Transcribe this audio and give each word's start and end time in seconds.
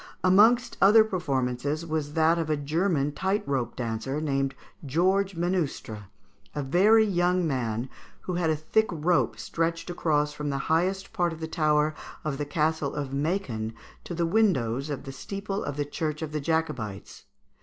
"Amongst 0.23 0.77
other 0.81 1.03
performances 1.03 1.85
was 1.85 2.13
that 2.15 2.39
of 2.39 2.49
a 2.49 2.57
German 2.57 3.11
tight 3.11 3.47
rope 3.47 3.75
dancer, 3.75 4.19
named 4.19 4.55
Georges 4.83 5.37
Menustre, 5.37 6.05
a 6.55 6.63
very 6.63 7.05
young 7.05 7.45
man, 7.45 7.87
who 8.21 8.33
had 8.33 8.49
a 8.49 8.55
thick 8.55 8.87
rope 8.89 9.37
stretched 9.37 9.91
across 9.91 10.33
from 10.33 10.49
the 10.49 10.57
highest 10.73 11.13
part 11.13 11.33
of 11.33 11.39
the 11.39 11.47
tower 11.47 11.93
of 12.23 12.39
the 12.39 12.45
Castle 12.47 12.95
of 12.95 13.09
Mâcon 13.09 13.75
to 14.03 14.15
the 14.15 14.25
windows 14.25 14.89
of 14.89 15.03
the 15.03 15.11
steeple 15.11 15.63
of 15.63 15.77
the 15.77 15.85
Church 15.85 16.23
of 16.23 16.31
the 16.31 16.41
Jacobites. 16.41 17.25